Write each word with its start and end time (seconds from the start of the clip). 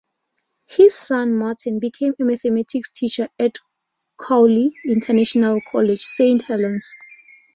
His 0.67 0.95
son, 0.97 1.37
Martin, 1.37 1.77
became 1.77 2.15
a 2.19 2.23
mathematics 2.23 2.89
teacher 2.89 3.29
at 3.37 3.59
Cowley 4.19 4.73
International 4.83 5.61
College, 5.69 6.01
Saint 6.01 6.41
Helens. 6.41 6.95